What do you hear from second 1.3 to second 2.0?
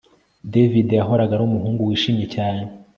ari umuhungu